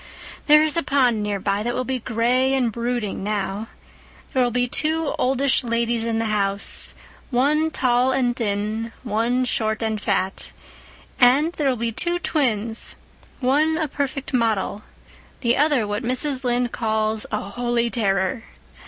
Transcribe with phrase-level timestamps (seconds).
[0.47, 3.67] There is a pond nearby that will be gray and brooding now.
[4.33, 6.95] There will be two oldish ladies in the house,
[7.29, 10.53] one tall and thin, one short and fat;
[11.19, 12.95] and there will be two twins,
[13.41, 14.81] one a perfect model,
[15.41, 16.43] the other what Mrs.
[16.43, 18.45] Lynde calls a 'holy terror.